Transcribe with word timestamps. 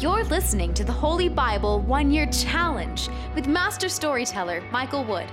You're 0.00 0.22
listening 0.22 0.74
to 0.74 0.84
the 0.84 0.92
Holy 0.92 1.28
Bible 1.28 1.80
One 1.80 2.12
Year 2.12 2.26
Challenge 2.26 3.08
with 3.34 3.48
Master 3.48 3.88
Storyteller 3.88 4.62
Michael 4.70 5.02
Wood, 5.02 5.26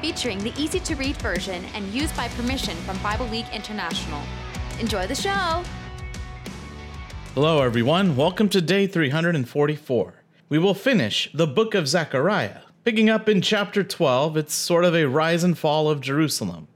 featuring 0.00 0.38
the 0.40 0.52
easy 0.60 0.80
to 0.80 0.96
read 0.96 1.14
version 1.18 1.64
and 1.76 1.86
used 1.94 2.16
by 2.16 2.26
permission 2.30 2.76
from 2.78 2.98
Bible 2.98 3.28
League 3.28 3.46
International. 3.52 4.20
Enjoy 4.80 5.06
the 5.06 5.14
show! 5.14 5.62
Hello, 7.34 7.62
everyone. 7.62 8.16
Welcome 8.16 8.48
to 8.48 8.60
day 8.60 8.88
344. 8.88 10.14
We 10.48 10.58
will 10.58 10.74
finish 10.74 11.30
the 11.32 11.46
book 11.46 11.76
of 11.76 11.86
Zechariah. 11.86 12.62
Picking 12.82 13.08
up 13.08 13.28
in 13.28 13.40
chapter 13.40 13.84
12, 13.84 14.36
it's 14.36 14.52
sort 14.52 14.84
of 14.84 14.96
a 14.96 15.04
rise 15.04 15.44
and 15.44 15.56
fall 15.56 15.88
of 15.88 16.00
Jerusalem. 16.00 16.66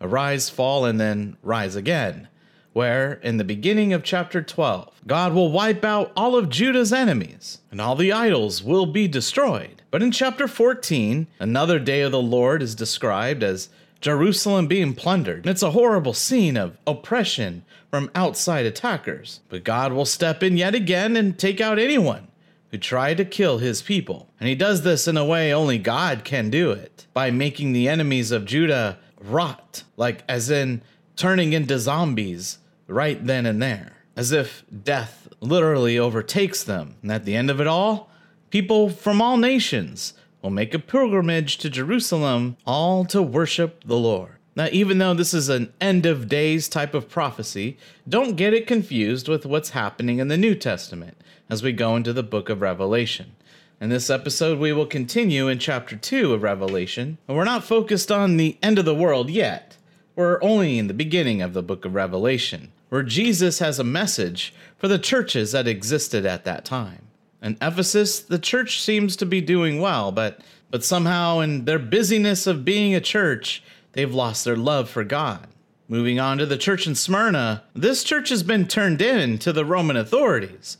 A 0.00 0.06
rise, 0.06 0.48
fall, 0.48 0.84
and 0.84 1.00
then 1.00 1.36
rise 1.42 1.74
again 1.74 2.28
where, 2.76 3.14
in 3.22 3.38
the 3.38 3.42
beginning 3.42 3.94
of 3.94 4.04
chapter 4.04 4.42
12, 4.42 5.00
God 5.06 5.32
will 5.32 5.50
wipe 5.50 5.82
out 5.82 6.12
all 6.14 6.36
of 6.36 6.50
Judah's 6.50 6.92
enemies, 6.92 7.62
and 7.70 7.80
all 7.80 7.96
the 7.96 8.12
idols 8.12 8.62
will 8.62 8.84
be 8.84 9.08
destroyed. 9.08 9.80
But 9.90 10.02
in 10.02 10.12
chapter 10.12 10.46
14, 10.46 11.26
another 11.40 11.78
day 11.78 12.02
of 12.02 12.12
the 12.12 12.20
Lord 12.20 12.60
is 12.60 12.74
described 12.74 13.42
as 13.42 13.70
Jerusalem 14.02 14.66
being 14.66 14.92
plundered. 14.92 15.38
And 15.38 15.46
it's 15.46 15.62
a 15.62 15.70
horrible 15.70 16.12
scene 16.12 16.58
of 16.58 16.76
oppression 16.86 17.64
from 17.90 18.10
outside 18.14 18.66
attackers. 18.66 19.40
But 19.48 19.64
God 19.64 19.94
will 19.94 20.04
step 20.04 20.42
in 20.42 20.58
yet 20.58 20.74
again 20.74 21.16
and 21.16 21.38
take 21.38 21.62
out 21.62 21.78
anyone 21.78 22.28
who 22.70 22.76
tried 22.76 23.16
to 23.16 23.24
kill 23.24 23.56
his 23.56 23.80
people. 23.80 24.28
And 24.38 24.50
he 24.50 24.54
does 24.54 24.82
this 24.82 25.08
in 25.08 25.16
a 25.16 25.24
way 25.24 25.50
only 25.50 25.78
God 25.78 26.24
can 26.24 26.50
do 26.50 26.72
it 26.72 27.06
by 27.14 27.30
making 27.30 27.72
the 27.72 27.88
enemies 27.88 28.30
of 28.32 28.44
Judah 28.44 28.98
rot, 29.18 29.84
like 29.96 30.24
as 30.28 30.50
in 30.50 30.82
turning 31.16 31.54
into 31.54 31.78
zombies 31.78 32.58
right 32.86 33.24
then 33.24 33.46
and 33.46 33.62
there, 33.62 33.92
as 34.16 34.32
if 34.32 34.64
death 34.84 35.28
literally 35.40 35.98
overtakes 35.98 36.62
them. 36.62 36.96
And 37.02 37.12
at 37.12 37.24
the 37.24 37.36
end 37.36 37.50
of 37.50 37.60
it 37.60 37.66
all, 37.66 38.10
people 38.50 38.88
from 38.88 39.20
all 39.20 39.36
nations 39.36 40.14
will 40.42 40.50
make 40.50 40.74
a 40.74 40.78
pilgrimage 40.78 41.58
to 41.58 41.70
Jerusalem, 41.70 42.56
all 42.66 43.04
to 43.06 43.22
worship 43.22 43.82
the 43.84 43.96
Lord. 43.96 44.32
Now, 44.54 44.68
even 44.72 44.96
though 44.98 45.12
this 45.12 45.34
is 45.34 45.50
an 45.50 45.72
end 45.82 46.06
of 46.06 46.28
days 46.28 46.68
type 46.68 46.94
of 46.94 47.10
prophecy, 47.10 47.76
don't 48.08 48.36
get 48.36 48.54
it 48.54 48.66
confused 48.66 49.28
with 49.28 49.44
what's 49.44 49.70
happening 49.70 50.18
in 50.18 50.28
the 50.28 50.38
New 50.38 50.54
Testament 50.54 51.18
as 51.50 51.62
we 51.62 51.72
go 51.72 51.94
into 51.94 52.12
the 52.12 52.22
book 52.22 52.48
of 52.48 52.62
Revelation. 52.62 53.36
In 53.78 53.90
this 53.90 54.08
episode, 54.08 54.58
we 54.58 54.72
will 54.72 54.86
continue 54.86 55.48
in 55.48 55.58
chapter 55.58 55.96
2 55.96 56.32
of 56.32 56.42
Revelation, 56.42 57.18
and 57.28 57.36
we're 57.36 57.44
not 57.44 57.64
focused 57.64 58.10
on 58.10 58.38
the 58.38 58.56
end 58.62 58.78
of 58.78 58.86
the 58.86 58.94
world 58.94 59.28
yet. 59.28 59.76
We're 60.14 60.42
only 60.42 60.78
in 60.78 60.86
the 60.86 60.94
beginning 60.94 61.42
of 61.42 61.52
the 61.52 61.62
book 61.62 61.84
of 61.84 61.94
Revelation 61.94 62.72
where 62.88 63.02
Jesus 63.02 63.58
has 63.58 63.78
a 63.78 63.84
message 63.84 64.54
for 64.78 64.88
the 64.88 64.98
churches 64.98 65.52
that 65.52 65.66
existed 65.66 66.24
at 66.26 66.44
that 66.44 66.64
time. 66.64 67.02
In 67.42 67.56
Ephesus, 67.60 68.20
the 68.20 68.38
church 68.38 68.80
seems 68.80 69.16
to 69.16 69.26
be 69.26 69.40
doing 69.40 69.80
well, 69.80 70.12
but 70.12 70.40
but 70.70 70.84
somehow 70.84 71.40
in 71.40 71.64
their 71.64 71.78
busyness 71.78 72.46
of 72.46 72.64
being 72.64 72.94
a 72.94 73.00
church, 73.00 73.62
they've 73.92 74.12
lost 74.12 74.44
their 74.44 74.56
love 74.56 74.90
for 74.90 75.04
God. 75.04 75.46
Moving 75.88 76.18
on 76.18 76.38
to 76.38 76.46
the 76.46 76.58
church 76.58 76.86
in 76.86 76.96
Smyrna, 76.96 77.62
this 77.72 78.02
church 78.02 78.30
has 78.30 78.42
been 78.42 78.66
turned 78.66 79.00
in 79.00 79.38
to 79.38 79.52
the 79.52 79.64
Roman 79.64 79.96
authorities 79.96 80.78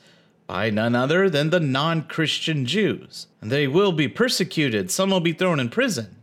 by 0.49 0.71
none 0.71 0.97
other 0.97 1.31
than 1.31 1.51
the 1.51 1.61
non 1.61 2.03
Christian 2.03 2.67
Jews. 2.67 3.29
And 3.41 3.51
they 3.51 3.69
will 3.69 3.93
be 3.93 4.09
persecuted, 4.09 4.91
some 4.91 5.11
will 5.11 5.21
be 5.21 5.33
thrown 5.33 5.61
in 5.61 5.69
prison. 5.69 6.17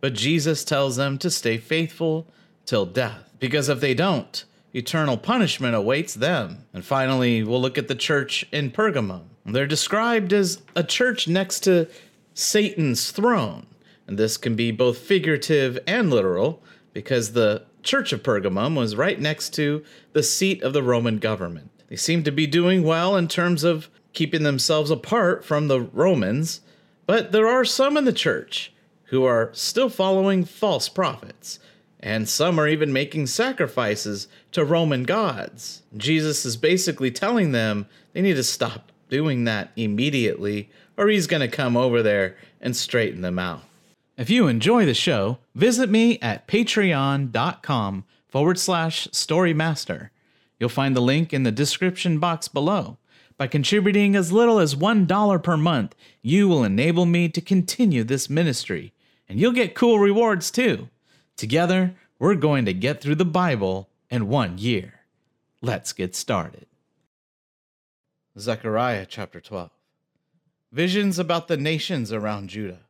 But 0.00 0.12
Jesus 0.12 0.64
tells 0.64 0.96
them 0.96 1.18
to 1.18 1.30
stay 1.30 1.56
faithful 1.56 2.26
till 2.66 2.84
death, 2.84 3.32
because 3.40 3.70
if 3.70 3.80
they 3.80 3.94
don't, 3.94 4.44
eternal 4.74 5.16
punishment 5.16 5.74
awaits 5.74 6.14
them. 6.14 6.64
And 6.72 6.84
finally, 6.84 7.42
we'll 7.42 7.60
look 7.60 7.78
at 7.78 7.88
the 7.88 7.94
church 7.94 8.46
in 8.52 8.70
Pergamum. 8.70 9.24
They're 9.46 9.66
described 9.66 10.32
as 10.32 10.62
a 10.76 10.84
church 10.84 11.26
next 11.26 11.60
to 11.60 11.88
Satan's 12.34 13.10
throne. 13.10 13.66
And 14.06 14.18
this 14.18 14.36
can 14.36 14.56
be 14.56 14.70
both 14.70 14.98
figurative 14.98 15.78
and 15.86 16.10
literal 16.10 16.62
because 16.92 17.32
the 17.32 17.64
church 17.82 18.12
of 18.12 18.22
Pergamum 18.22 18.76
was 18.76 18.96
right 18.96 19.18
next 19.20 19.50
to 19.54 19.84
the 20.12 20.22
seat 20.22 20.62
of 20.62 20.72
the 20.72 20.82
Roman 20.82 21.18
government. 21.18 21.70
They 21.88 21.96
seem 21.96 22.22
to 22.24 22.32
be 22.32 22.46
doing 22.46 22.82
well 22.82 23.16
in 23.16 23.28
terms 23.28 23.64
of 23.64 23.88
keeping 24.12 24.42
themselves 24.42 24.90
apart 24.90 25.44
from 25.44 25.68
the 25.68 25.80
Romans, 25.80 26.60
but 27.06 27.32
there 27.32 27.46
are 27.46 27.64
some 27.64 27.96
in 27.96 28.04
the 28.04 28.12
church 28.12 28.72
who 29.04 29.24
are 29.24 29.50
still 29.54 29.88
following 29.88 30.44
false 30.44 30.88
prophets 30.88 31.58
and 32.00 32.28
some 32.28 32.58
are 32.58 32.68
even 32.68 32.92
making 32.92 33.26
sacrifices 33.26 34.28
to 34.52 34.64
Roman 34.64 35.04
gods. 35.04 35.82
Jesus 35.96 36.44
is 36.44 36.56
basically 36.56 37.10
telling 37.10 37.52
them 37.52 37.86
they 38.12 38.22
need 38.22 38.36
to 38.36 38.44
stop 38.44 38.92
doing 39.08 39.44
that 39.44 39.70
immediately, 39.76 40.70
or 40.96 41.08
he's 41.08 41.26
going 41.26 41.40
to 41.40 41.48
come 41.48 41.76
over 41.76 42.02
there 42.02 42.36
and 42.60 42.76
straighten 42.76 43.22
them 43.22 43.38
out. 43.38 43.62
If 44.16 44.30
you 44.30 44.48
enjoy 44.48 44.84
the 44.84 44.94
show, 44.94 45.38
visit 45.54 45.88
me 45.88 46.18
at 46.20 46.48
patreon.com 46.48 48.04
forward 48.28 48.58
slash 48.58 49.08
storymaster. 49.12 50.10
You'll 50.58 50.68
find 50.68 50.96
the 50.96 51.00
link 51.00 51.32
in 51.32 51.44
the 51.44 51.52
description 51.52 52.18
box 52.18 52.48
below. 52.48 52.98
By 53.36 53.46
contributing 53.46 54.16
as 54.16 54.32
little 54.32 54.58
as 54.58 54.74
$1 54.74 55.42
per 55.44 55.56
month, 55.56 55.94
you 56.20 56.48
will 56.48 56.64
enable 56.64 57.06
me 57.06 57.28
to 57.28 57.40
continue 57.40 58.02
this 58.02 58.28
ministry, 58.28 58.92
and 59.28 59.38
you'll 59.38 59.52
get 59.52 59.76
cool 59.76 60.00
rewards 60.00 60.50
too. 60.50 60.88
Together, 61.38 61.94
we're 62.18 62.34
going 62.34 62.64
to 62.64 62.74
get 62.74 63.00
through 63.00 63.14
the 63.14 63.24
Bible 63.24 63.88
in 64.10 64.28
one 64.28 64.58
year. 64.58 64.94
Let's 65.62 65.92
get 65.92 66.16
started. 66.16 66.66
Zechariah 68.36 69.06
chapter 69.08 69.40
12 69.40 69.70
Visions 70.72 71.16
about 71.16 71.46
the 71.46 71.56
nations 71.56 72.12
around 72.12 72.50
Judah. 72.50 72.80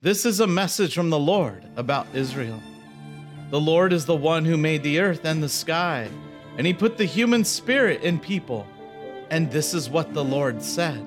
This 0.00 0.24
is 0.24 0.38
a 0.38 0.46
message 0.46 0.94
from 0.94 1.10
the 1.10 1.18
Lord 1.18 1.64
about 1.74 2.06
Israel. 2.14 2.62
The 3.50 3.60
Lord 3.60 3.92
is 3.92 4.06
the 4.06 4.14
one 4.14 4.44
who 4.44 4.56
made 4.56 4.84
the 4.84 5.00
earth 5.00 5.24
and 5.24 5.42
the 5.42 5.48
sky, 5.48 6.08
and 6.56 6.66
he 6.66 6.72
put 6.72 6.96
the 6.96 7.04
human 7.04 7.44
spirit 7.44 8.02
in 8.02 8.20
people. 8.20 8.68
And 9.30 9.50
this 9.50 9.74
is 9.74 9.90
what 9.90 10.14
the 10.14 10.24
Lord 10.24 10.62
said 10.62 11.04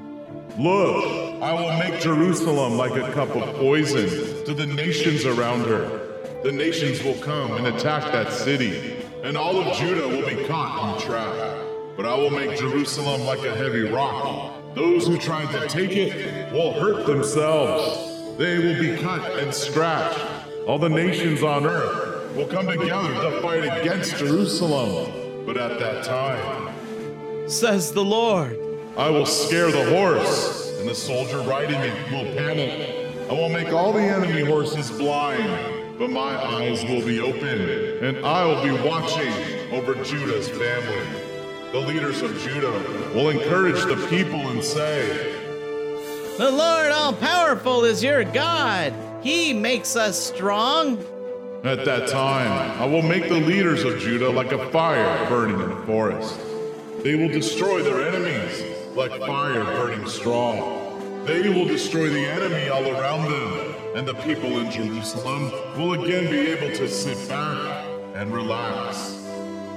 Look, 0.59 1.32
I 1.43 1.51
will 1.51 1.77
make 1.77 1.99
Jerusalem 1.99 2.77
like 2.77 2.95
a 2.95 3.11
cup 3.11 3.35
of 3.35 3.55
poison 3.55 4.07
to 4.45 4.53
the 4.53 4.65
nations 4.65 5.25
around 5.25 5.65
her. 5.65 6.39
The 6.41 6.53
nations 6.53 7.03
will 7.03 7.15
come 7.15 7.57
and 7.57 7.67
attack 7.67 8.13
that 8.13 8.31
city, 8.31 8.95
and 9.23 9.35
all 9.35 9.59
of 9.59 9.75
Judah 9.75 10.07
will 10.07 10.25
be 10.25 10.45
caught 10.45 10.95
in 10.95 11.05
trap. 11.05 11.35
But 11.97 12.05
I 12.05 12.15
will 12.15 12.29
make 12.29 12.57
Jerusalem 12.57 13.25
like 13.25 13.43
a 13.43 13.53
heavy 13.57 13.81
rock. 13.81 14.53
Those 14.73 15.05
who 15.05 15.17
try 15.17 15.45
to 15.51 15.67
take 15.67 15.91
it 15.91 16.53
will 16.53 16.71
hurt 16.79 17.05
themselves. 17.05 18.37
They 18.37 18.59
will 18.59 18.79
be 18.79 18.95
cut 19.03 19.37
and 19.39 19.53
scratched. 19.53 20.25
All 20.65 20.79
the 20.79 20.87
nations 20.87 21.43
on 21.43 21.65
earth 21.65 22.37
will 22.37 22.47
come 22.47 22.67
together 22.67 23.13
to 23.15 23.41
fight 23.41 23.65
against 23.81 24.15
Jerusalem. 24.15 25.45
But 25.45 25.57
at 25.57 25.77
that 25.77 26.05
time, 26.05 26.73
says 27.49 27.91
the 27.91 28.05
Lord, 28.05 28.57
I 28.95 29.09
will 29.09 29.25
scare 29.25 29.71
the 29.71 29.89
horse, 29.89 30.62
and 30.83 30.91
the 30.91 30.95
soldier 30.95 31.39
riding 31.43 31.79
it 31.79 32.11
will 32.11 32.25
panic. 32.35 33.07
I 33.29 33.31
will 33.31 33.47
make 33.47 33.69
all 33.69 33.93
the 33.93 34.01
enemy 34.01 34.43
horses 34.43 34.91
blind, 34.91 35.97
but 35.97 36.09
my 36.09 36.35
eyes 36.35 36.83
will 36.83 37.05
be 37.05 37.21
open, 37.21 38.03
and 38.03 38.25
I 38.25 38.43
will 38.45 38.61
be 38.61 38.71
watching 38.85 39.31
over 39.71 39.93
Judah's 40.03 40.49
family. 40.49 41.07
The 41.71 41.79
leaders 41.79 42.21
of 42.21 42.37
Judah 42.39 43.13
will 43.15 43.29
encourage 43.29 43.81
the 43.85 43.95
people 44.09 44.41
and 44.49 44.61
say, 44.61 45.31
The 46.37 46.51
Lord 46.51 46.91
all 46.91 47.13
powerful 47.13 47.85
is 47.85 48.03
your 48.03 48.25
God. 48.25 48.93
He 49.21 49.53
makes 49.53 49.95
us 49.95 50.21
strong. 50.21 50.97
At 51.63 51.85
that 51.85 52.09
time, 52.09 52.81
I 52.81 52.85
will 52.85 53.03
make 53.03 53.29
the 53.29 53.39
leaders 53.39 53.85
of 53.85 53.99
Judah 53.99 54.31
like 54.31 54.51
a 54.51 54.69
fire 54.69 55.29
burning 55.29 55.61
in 55.61 55.69
the 55.69 55.85
forest. 55.85 56.37
They 57.03 57.15
will 57.15 57.29
destroy 57.29 57.83
their 57.83 58.05
enemies 58.05 58.72
like 58.95 59.19
fire 59.19 59.63
burning 59.63 60.07
straw. 60.07 60.81
They 61.25 61.49
will 61.49 61.65
destroy 61.65 62.09
the 62.09 62.25
enemy 62.25 62.69
all 62.69 62.85
around 62.85 63.31
them, 63.31 63.75
and 63.95 64.07
the 64.07 64.13
people 64.15 64.59
in 64.59 64.69
Jerusalem 64.69 65.51
will 65.77 65.93
again 66.03 66.29
be 66.29 66.51
able 66.51 66.75
to 66.75 66.87
sit 66.87 67.17
back 67.27 67.85
and 68.13 68.33
relax. 68.33 69.13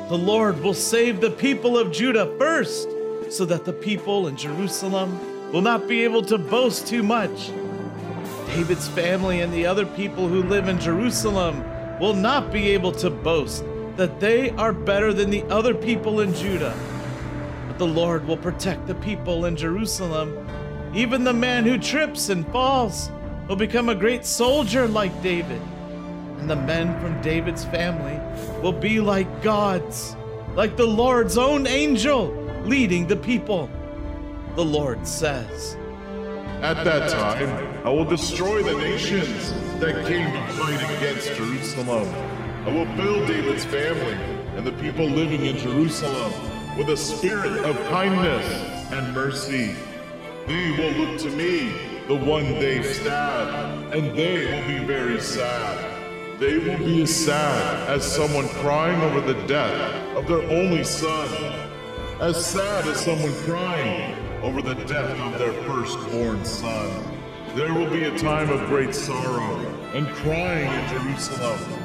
The 0.09 0.19
Lord 0.19 0.63
will 0.63 0.75
save 0.75 1.21
the 1.21 1.31
people 1.31 1.79
of 1.79 1.93
Judah 1.93 2.27
first, 2.39 2.89
so 3.31 3.45
that 3.47 3.65
the 3.65 3.73
people 3.73 4.29
in 4.29 4.37
Jerusalem 4.37 5.53
will 5.53 5.63
not 5.63 5.89
be 5.89 6.05
able 6.05 6.23
to 6.23 6.37
boast 6.37 6.87
too 6.87 7.03
much. 7.03 7.51
David's 8.49 8.89
family 8.89 9.41
and 9.41 9.53
the 9.53 9.67
other 9.67 9.87
people 9.87 10.29
who 10.29 10.43
live 10.43 10.69
in 10.69 10.79
Jerusalem 10.79 11.65
will 11.99 12.15
not 12.15 12.53
be 12.53 12.71
able 12.71 12.93
to 12.93 13.11
boast 13.11 13.65
that 13.97 14.21
they 14.21 14.51
are 14.51 14.73
better 14.73 15.13
than 15.13 15.31
the 15.31 15.43
other 15.45 15.75
people 15.75 16.21
in 16.21 16.35
Judah 16.35 16.77
the 17.79 17.87
Lord 17.87 18.27
will 18.27 18.37
protect 18.37 18.87
the 18.87 18.95
people 18.95 19.45
in 19.45 19.57
Jerusalem. 19.57 20.49
Even 20.95 21.25
the 21.25 21.33
man 21.33 21.65
who 21.65 21.77
trips 21.79 22.31
and 22.31 22.47
falls 22.49 23.11
will 23.49 23.57
become 23.57 23.89
a 23.89 23.95
great 23.95 24.25
soldier 24.25 24.89
like 24.89 25.23
David. 25.23 25.61
And 26.39 26.49
the 26.49 26.57
men 26.57 26.99
from 27.01 27.21
David's 27.23 27.65
family 27.67 28.19
will 28.63 28.73
be 28.73 29.01
like 29.01 29.43
gods, 29.43 30.17
like 30.55 30.77
the 30.77 30.87
Lord's 30.87 31.37
own 31.37 31.67
angel 31.67 32.33
leading 32.65 33.07
the 33.07 33.17
people. 33.17 33.69
the 34.55 34.65
Lord 34.65 35.07
says. 35.07 35.77
At 36.63 36.83
that 36.85 37.11
time, 37.11 37.51
I 37.87 37.91
will 37.91 38.07
destroy 38.07 38.63
the 38.63 38.73
nations 38.73 39.53
that 39.81 40.07
came 40.07 40.33
to 40.33 40.53
fight 40.55 40.97
against 40.97 41.35
Jerusalem. 41.35 42.09
I 42.65 42.71
will 42.71 42.87
build 42.97 43.29
David's 43.29 43.67
family 43.67 44.15
and 44.57 44.67
the 44.67 44.73
people 44.73 45.05
living 45.05 45.45
in 45.45 45.59
Jerusalem 45.59 46.56
with 46.77 46.91
a 46.91 46.97
spirit 46.97 47.65
of 47.65 47.75
kindness 47.89 48.47
and 48.93 49.15
mercy. 49.15 49.75
They 50.47 50.71
will 50.73 51.07
look 51.07 51.21
to 51.21 51.31
me, 51.31 51.73
the 52.07 52.17
one 52.17 52.45
they 52.45 52.83
stabbed, 52.83 53.95
and 53.95 54.17
they 54.17 54.45
will 54.45 54.69
be 54.69 54.85
very 54.85 55.21
sad. 55.21 55.93
They 56.39 56.59
will 56.59 56.79
be 56.79 57.03
as 57.03 57.25
sad 57.25 57.89
as 57.89 58.05
someone 58.05 58.47
crying 58.61 59.01
over 59.01 59.21
the 59.21 59.41
death 59.47 60.17
of 60.17 60.29
their 60.29 60.43
only 60.43 60.85
son, 60.85 61.29
as 62.21 62.45
sad 62.45 62.87
as 62.87 63.01
someone 63.01 63.33
crying 63.45 64.15
over 64.43 64.61
the 64.61 64.75
death 64.85 65.19
of 65.19 65.39
their 65.39 65.55
firstborn 65.63 66.45
son. 66.45 67.03
There 67.55 67.73
will 67.73 67.89
be 67.89 68.05
a 68.05 68.19
time 68.19 68.51
of 68.51 68.69
great 68.69 68.95
sorrow 68.95 69.57
and 69.95 70.07
crying 70.09 70.71
in 70.71 70.89
Jerusalem. 70.91 71.76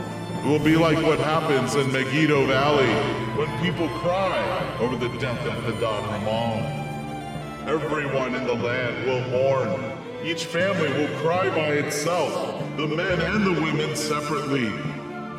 It 0.41 0.47
will 0.47 0.57
be 0.57 0.75
like 0.75 0.97
what 1.05 1.19
happens 1.19 1.75
in 1.75 1.91
Megiddo 1.91 2.47
Valley 2.47 2.91
when 3.37 3.47
people 3.61 3.87
cry 3.99 4.75
over 4.79 4.95
the 4.95 5.15
death 5.19 5.39
of 5.45 5.53
Hadad 5.65 6.03
Rimmon. 6.09 7.67
Everyone 7.67 8.33
in 8.33 8.47
the 8.47 8.55
land 8.55 9.05
will 9.05 9.21
mourn. 9.29 9.99
Each 10.23 10.45
family 10.45 10.91
will 10.93 11.15
cry 11.19 11.47
by 11.49 11.73
itself, 11.73 12.59
the 12.75 12.87
men 12.87 13.21
and 13.21 13.45
the 13.45 13.61
women 13.61 13.95
separately. 13.95 14.69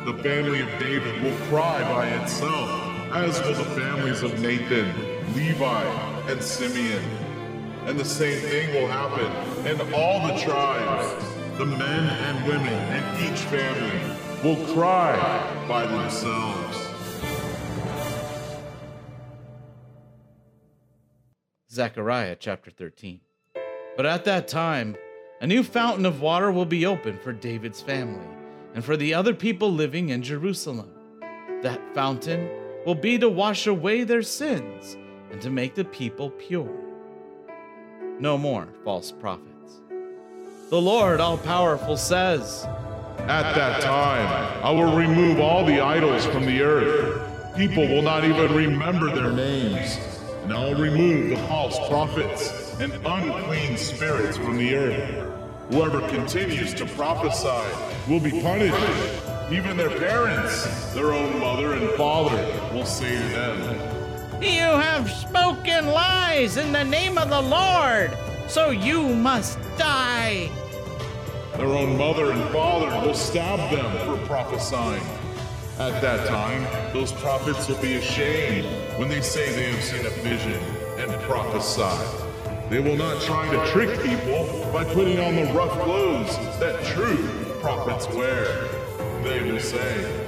The 0.05 0.17
family 0.23 0.61
of 0.61 0.69
David 0.79 1.21
will 1.21 1.35
cry 1.47 1.81
by 1.91 2.07
itself, 2.07 2.69
as 3.11 3.41
will 3.41 3.55
the 3.55 3.71
families 3.77 4.23
of 4.23 4.39
Nathan, 4.39 4.87
Levi, 5.35 5.83
and 6.31 6.41
Simeon. 6.41 7.03
And 7.87 7.99
the 7.99 8.05
same 8.05 8.39
thing 8.39 8.73
will 8.73 8.87
happen 8.87 9.67
in 9.67 9.93
all 9.93 10.25
the 10.25 10.39
tribes. 10.39 11.25
The 11.57 11.65
men 11.65 12.07
and 12.07 12.47
women 12.47 12.73
in 12.95 13.33
each 13.33 13.41
family 13.41 14.22
will 14.43 14.61
cry 14.73 15.15
by 15.69 15.85
themselves. 15.85 16.89
Zechariah 21.71 22.35
chapter 22.37 22.69
13. 22.69 23.21
But 23.95 24.05
at 24.05 24.25
that 24.25 24.49
time, 24.49 24.97
a 25.39 25.47
new 25.47 25.63
fountain 25.63 26.05
of 26.05 26.21
water 26.21 26.51
will 26.51 26.65
be 26.65 26.85
opened 26.85 27.21
for 27.21 27.31
David's 27.31 27.81
family 27.81 28.27
and 28.73 28.83
for 28.83 28.97
the 28.97 29.13
other 29.13 29.33
people 29.33 29.71
living 29.71 30.09
in 30.09 30.21
Jerusalem. 30.21 30.91
That 31.61 31.81
fountain 31.95 32.49
will 32.85 32.95
be 32.95 33.17
to 33.19 33.29
wash 33.29 33.65
away 33.65 34.03
their 34.03 34.23
sins 34.23 34.97
and 35.31 35.41
to 35.41 35.49
make 35.49 35.73
the 35.73 35.85
people 35.85 36.29
pure. 36.31 36.69
No 38.19 38.37
more 38.37 38.67
false 38.83 39.11
prophets. 39.11 39.81
The 40.69 40.81
Lord 40.81 41.21
all 41.21 41.37
powerful 41.37 41.95
says, 41.95 42.67
At 43.27 43.55
that 43.55 43.81
time, 43.81 44.27
I 44.61 44.69
will 44.71 44.97
remove 44.97 45.39
all 45.39 45.65
the 45.65 45.79
idols 45.79 46.25
from 46.25 46.45
the 46.45 46.61
earth. 46.61 47.55
People 47.55 47.87
will 47.87 48.01
not 48.01 48.25
even 48.25 48.53
remember 48.53 49.15
their 49.15 49.31
names. 49.31 49.97
And 50.43 50.51
I'll 50.51 50.75
remove 50.75 51.29
the 51.29 51.37
false 51.47 51.79
prophets 51.87 52.75
and 52.81 52.91
unclean 53.05 53.77
spirits 53.77 54.35
from 54.35 54.57
the 54.57 54.75
earth. 54.75 55.71
Whoever 55.71 56.05
continues 56.09 56.73
to 56.73 56.85
prophesy 56.85 58.11
will 58.11 58.19
be 58.19 58.41
punished. 58.41 58.75
Even 59.49 59.77
their 59.77 59.97
parents, 59.97 60.93
their 60.93 61.13
own 61.13 61.39
mother 61.39 61.75
and 61.75 61.91
father, 61.91 62.35
will 62.73 62.85
say 62.85 63.15
to 63.15 63.27
them, 63.29 64.41
You 64.41 64.59
have 64.59 65.09
spoken 65.09 65.87
lies 65.87 66.57
in 66.57 66.73
the 66.73 66.83
name 66.83 67.17
of 67.17 67.29
the 67.29 67.41
Lord, 67.41 68.17
so 68.49 68.71
you 68.71 69.15
must 69.15 69.57
die. 69.77 70.49
Their 71.57 71.67
own 71.67 71.97
mother 71.97 72.31
and 72.31 72.43
father 72.51 72.89
will 73.05 73.13
stab 73.13 73.71
them 73.71 73.85
for 74.05 74.25
prophesying. 74.25 75.03
At 75.77 76.01
that 76.01 76.27
time, 76.27 76.65
those 76.93 77.11
prophets 77.11 77.67
will 77.67 77.81
be 77.81 77.95
ashamed 77.95 78.65
when 78.97 79.07
they 79.07 79.21
say 79.21 79.51
they 79.51 79.71
have 79.71 79.83
seen 79.83 80.05
a 80.05 80.09
vision 80.21 80.59
and 80.97 81.11
prophesy. 81.21 82.23
They 82.69 82.79
will 82.79 82.95
not 82.95 83.21
try 83.21 83.49
to 83.51 83.71
trick 83.71 84.01
people 84.01 84.67
by 84.73 84.83
putting 84.83 85.19
on 85.19 85.35
the 85.35 85.53
rough 85.53 85.79
clothes 85.83 86.35
that 86.59 86.83
true 86.85 87.27
prophets 87.61 88.07
wear. 88.15 88.45
They 89.23 89.51
will 89.51 89.59
say, 89.59 90.23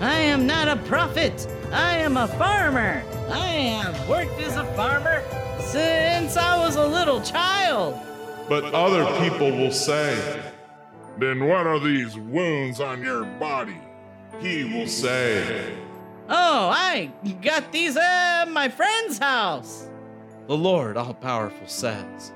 I 0.00 0.18
am 0.18 0.46
not 0.46 0.68
a 0.68 0.76
prophet. 0.76 1.46
I 1.72 1.98
am 1.98 2.16
a 2.16 2.26
farmer. 2.26 3.04
I 3.28 3.46
have 3.82 4.08
worked 4.08 4.40
as 4.40 4.56
a 4.56 4.64
farmer 4.74 5.22
since 5.60 6.38
I 6.38 6.58
was 6.58 6.76
a 6.76 6.86
little 6.86 7.20
child. 7.20 8.00
But 8.48 8.72
other 8.72 9.04
people 9.20 9.50
will 9.50 9.72
say, 9.72 10.42
Then 11.18 11.46
what 11.46 11.66
are 11.66 11.78
these 11.78 12.16
wounds 12.16 12.80
on 12.80 13.02
your 13.02 13.24
body? 13.24 13.80
He 14.40 14.64
will 14.64 14.86
say, 14.86 15.76
Oh, 16.30 16.68
I 16.70 17.12
got 17.42 17.72
these 17.72 17.96
at 17.96 18.46
my 18.46 18.68
friend's 18.68 19.18
house. 19.18 19.88
The 20.46 20.56
Lord 20.56 20.96
all 20.96 21.14
powerful 21.14 21.66
says, 21.66 22.32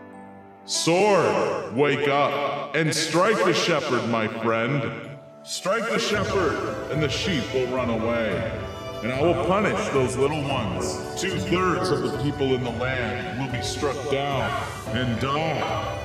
Sword, 0.65 1.75
wake 1.75 2.09
up 2.09 2.75
and 2.75 2.95
strike 2.95 3.43
the 3.45 3.55
shepherd, 3.55 4.09
my 4.09 4.29
friend. 4.29 5.11
Strike 5.45 5.89
the 5.89 5.99
shepherd, 5.99 6.93
and 6.93 7.03
the 7.03 7.09
sheep 7.09 7.43
will 7.53 7.67
run 7.69 7.91
away. 7.91 8.61
And 9.03 9.13
I 9.13 9.21
will 9.21 9.45
punish 9.47 9.89
those 9.89 10.17
little 10.17 10.43
ones. 10.43 11.21
Two 11.21 11.37
thirds 11.37 11.91
of 11.91 12.03
the 12.03 12.17
people 12.23 12.55
in 12.55 12.63
the 12.63 12.71
land 12.71 13.41
will 13.41 13.51
be 13.51 13.65
struck 13.65 13.97
down 14.11 14.49
and 14.95 15.21
die. 15.21 16.02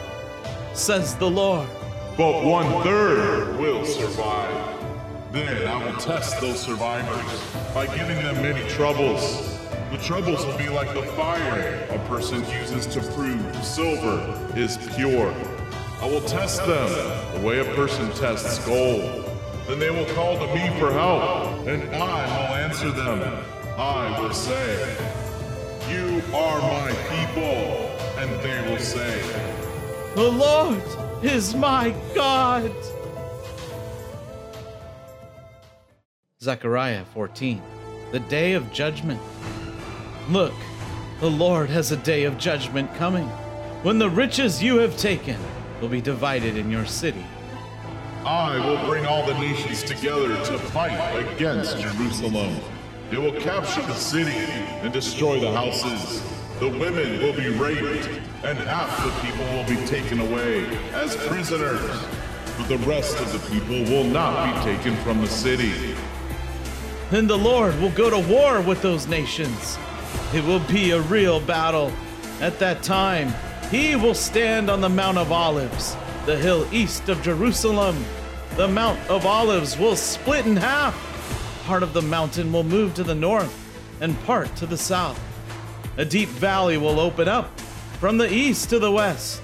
Says 0.77 1.15
the 1.15 1.29
Lord. 1.29 1.67
But 2.15 2.43
one 2.43 2.83
third 2.83 3.57
will 3.57 3.85
survive. 3.85 4.75
Then 5.31 5.67
I 5.67 5.83
will 5.83 5.97
test 5.97 6.39
those 6.39 6.59
survivors 6.59 7.73
by 7.73 7.87
giving 7.87 8.17
them 8.17 8.35
many 8.35 8.67
troubles. 8.69 9.57
The 9.91 9.97
troubles 9.97 10.45
will 10.45 10.57
be 10.57 10.69
like 10.69 10.93
the 10.93 11.03
fire 11.13 11.87
a 11.89 11.99
person 12.07 12.43
uses 12.49 12.85
to 12.87 13.01
prove 13.13 13.63
silver 13.63 14.51
is 14.55 14.77
pure. 14.95 15.33
I 16.01 16.07
will 16.07 16.21
test 16.21 16.59
them 16.65 16.89
the 17.33 17.47
way 17.47 17.59
a 17.59 17.75
person 17.75 18.11
tests 18.11 18.63
gold. 18.65 19.25
Then 19.67 19.79
they 19.79 19.89
will 19.89 20.05
call 20.13 20.35
to 20.35 20.53
me 20.53 20.69
for 20.79 20.91
help, 20.91 21.67
and 21.67 21.83
I 21.95 22.25
will 22.25 22.55
answer 22.55 22.91
them. 22.91 23.21
I 23.77 24.19
will 24.19 24.33
say, 24.33 24.95
You 25.89 26.21
are 26.33 26.61
my 26.61 26.91
people, 27.09 27.95
and 28.17 28.29
they 28.41 28.71
will 28.71 28.79
say, 28.79 29.46
The 30.17 30.31
Lord 30.31 30.81
is 31.23 31.53
my 31.53 31.93
God. 32.15 32.71
Zechariah 36.41 37.05
14, 37.13 37.61
the 38.11 38.21
day 38.21 38.53
of 38.53 38.73
judgment. 38.73 39.21
Look, 40.27 40.55
the 41.19 41.29
Lord 41.29 41.69
has 41.69 41.91
a 41.91 41.97
day 41.97 42.23
of 42.23 42.39
judgment 42.39 42.91
coming, 42.95 43.27
when 43.83 43.99
the 43.99 44.09
riches 44.09 44.63
you 44.63 44.77
have 44.77 44.97
taken 44.97 45.37
will 45.81 45.89
be 45.89 46.01
divided 46.01 46.57
in 46.57 46.71
your 46.71 46.87
city. 46.87 47.23
I 48.25 48.57
will 48.65 48.83
bring 48.87 49.05
all 49.05 49.23
the 49.23 49.37
nations 49.37 49.83
together 49.83 50.29
to 50.45 50.57
fight 50.57 50.97
against 51.27 51.77
Jerusalem. 51.77 52.59
They 53.11 53.17
will 53.17 53.39
capture 53.39 53.83
the 53.83 53.93
city 53.93 54.35
and 54.81 54.91
destroy 54.91 55.39
the 55.39 55.51
houses. 55.51 56.36
The 56.59 56.69
women 56.69 57.21
will 57.21 57.33
be 57.33 57.49
raped, 57.49 58.09
and 58.43 58.57
half 58.57 59.03
the 59.05 59.11
people 59.21 59.45
will 59.53 59.63
be 59.65 59.85
taken 59.85 60.19
away 60.19 60.65
as 60.91 61.15
prisoners. 61.27 61.79
But 62.57 62.67
the 62.67 62.79
rest 62.79 63.19
of 63.19 63.31
the 63.31 63.39
people 63.51 63.83
will 63.83 64.03
not 64.03 64.55
be 64.55 64.71
taken 64.71 64.95
from 65.03 65.21
the 65.21 65.27
city. 65.27 65.95
Then 67.11 67.27
the 67.27 67.37
Lord 67.37 67.79
will 67.79 67.91
go 67.91 68.09
to 68.09 68.27
war 68.27 68.59
with 68.61 68.81
those 68.81 69.05
nations. 69.07 69.77
It 70.33 70.43
will 70.45 70.61
be 70.61 70.91
a 70.91 71.01
real 71.01 71.39
battle. 71.39 71.93
At 72.41 72.57
that 72.57 72.81
time, 72.81 73.35
he 73.69 73.95
will 73.95 74.15
stand 74.15 74.71
on 74.71 74.81
the 74.81 74.89
Mount 74.89 75.19
of 75.19 75.31
Olives, 75.31 75.95
the 76.25 76.37
hill 76.37 76.67
east 76.73 77.07
of 77.07 77.21
Jerusalem. 77.21 78.03
The 78.55 78.67
Mount 78.67 78.99
of 79.11 79.27
Olives 79.27 79.77
will 79.77 79.95
split 79.95 80.47
in 80.47 80.57
half. 80.57 80.95
Part 81.67 81.83
of 81.83 81.93
the 81.93 82.01
mountain 82.01 82.51
will 82.51 82.63
move 82.63 82.95
to 82.95 83.03
the 83.03 83.13
north, 83.13 83.55
and 84.01 84.19
part 84.21 84.55
to 84.55 84.65
the 84.65 84.77
south. 84.77 85.21
A 85.97 86.05
deep 86.05 86.29
valley 86.29 86.77
will 86.77 86.99
open 86.99 87.27
up 87.27 87.59
from 87.99 88.19
the 88.19 88.31
east 88.31 88.69
to 88.69 88.77
the 88.77 88.91
west. 88.91 89.41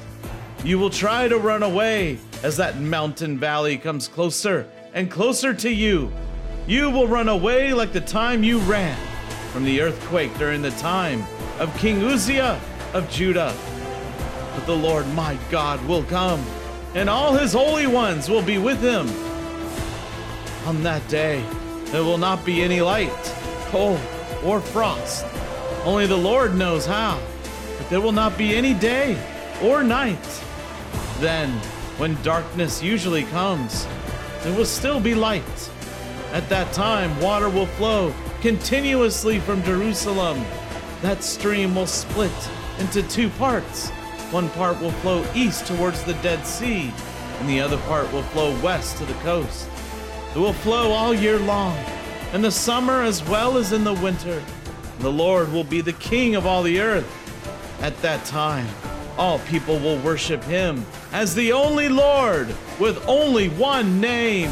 You 0.64 0.78
will 0.78 0.92
try 0.92 1.28
to 1.28 1.40
run 1.40 1.64
away 1.64 2.20
as 2.44 2.58
that 2.58 2.80
mountain 2.80 3.40
valley 3.40 3.76
comes 3.76 4.08
closer 4.08 4.70
and 4.94 5.10
closer 5.10 5.56
to 5.56 5.70
you. 5.72 6.12
You 6.68 6.92
will 6.92 7.08
run 7.08 7.28
away 7.28 7.74
like 7.74 7.92
the 7.92 8.02
time 8.02 8.44
you 8.44 8.60
ran 8.60 8.96
from 9.52 9.66
the 9.66 9.82
earthquake 9.82 10.38
during 10.38 10.62
the 10.62 10.72
time 10.72 11.26
of 11.58 11.76
King 11.80 12.04
Uzziah 12.04 12.62
of 12.94 13.10
Judah. 13.10 13.56
But 14.54 14.68
the 14.68 14.78
Lord 14.78 15.08
my 15.16 15.40
God 15.50 15.84
will 15.88 16.04
come, 16.04 16.46
and 16.94 17.10
all 17.10 17.34
his 17.34 17.54
holy 17.54 17.88
ones 17.88 18.30
will 18.30 18.44
be 18.44 18.60
with 18.60 18.80
him. 18.80 19.08
On 20.68 20.84
that 20.84 21.06
day, 21.08 21.44
there 21.86 22.04
will 22.04 22.20
not 22.20 22.46
be 22.46 22.62
any 22.62 22.80
light, 22.80 23.36
cold, 23.72 24.00
or 24.44 24.62
frost. 24.62 25.26
Only 25.86 26.08
the 26.08 26.18
Lord 26.18 26.56
knows 26.56 26.86
how, 26.86 27.20
but 27.78 27.90
there 27.90 28.00
will 28.00 28.14
not 28.14 28.38
be 28.38 28.56
any 28.56 28.74
day 28.74 29.18
or 29.62 29.84
night. 29.84 30.44
Then, 31.20 31.50
when 31.98 32.22
darkness 32.24 32.82
usually 32.82 33.24
comes, 33.24 33.86
there 34.44 34.58
will 34.58 34.66
still 34.66 35.02
be 35.02 35.14
light. 35.14 35.70
At 36.32 36.48
that 36.48 36.72
time, 36.72 37.20
water 37.20 37.50
will 37.50 37.66
flow 37.66 38.14
continuously 38.42 39.40
from 39.40 39.62
Jerusalem. 39.64 40.44
That 41.02 41.22
stream 41.22 41.76
will 41.76 41.88
split 41.88 42.32
into 42.80 43.04
two 43.04 43.30
parts. 43.32 43.90
One 44.32 44.50
part 44.52 44.80
will 44.80 44.92
flow 44.92 45.26
east 45.36 45.68
towards 45.68 46.02
the 46.04 46.14
Dead 46.16 46.48
Sea, 46.48 46.94
and 47.40 47.50
the 47.50 47.60
other 47.60 47.78
part 47.80 48.12
will 48.14 48.24
flow 48.24 48.58
west 48.62 48.98
to 49.00 49.06
the 49.06 49.14
coast. 49.16 49.68
It 50.34 50.40
will 50.40 50.54
flow 50.54 50.92
all 50.92 51.14
year 51.14 51.40
long, 51.40 51.78
in 52.32 52.42
the 52.42 52.52
summer 52.52 53.04
as 53.04 53.22
well 53.26 53.58
as 53.58 53.74
in 53.74 53.84
the 53.84 53.94
winter. 53.94 54.42
The 55.04 55.12
Lord 55.12 55.52
will 55.52 55.66
be 55.66 55.82
the 55.82 55.92
King 55.92 56.36
of 56.36 56.46
all 56.46 56.64
the 56.64 56.80
earth. 56.80 57.06
At 57.82 58.02
that 58.02 58.24
time, 58.24 58.66
all 59.18 59.38
people 59.40 59.78
will 59.78 59.98
worship 59.98 60.42
him 60.46 60.86
as 61.12 61.36
the 61.36 61.52
only 61.52 61.90
Lord 61.90 62.56
with 62.80 63.06
only 63.06 63.50
one 63.50 64.00
name. 64.00 64.50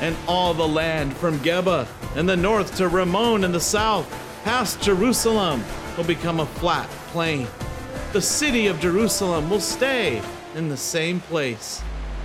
And 0.00 0.16
all 0.26 0.54
the 0.54 0.66
land 0.66 1.14
from 1.14 1.38
Geba 1.40 1.86
in 2.16 2.24
the 2.24 2.34
north 2.34 2.74
to 2.78 2.88
Rimmon 2.88 3.44
in 3.44 3.52
the 3.52 3.60
south, 3.60 4.10
past 4.42 4.80
Jerusalem, 4.80 5.62
will 5.98 6.04
become 6.04 6.40
a 6.40 6.46
flat 6.46 6.88
plain. 7.08 7.46
The 8.14 8.22
city 8.22 8.68
of 8.68 8.80
Jerusalem 8.80 9.50
will 9.50 9.60
stay 9.60 10.22
in 10.54 10.70
the 10.70 10.78
same 10.78 11.20
place, 11.20 11.82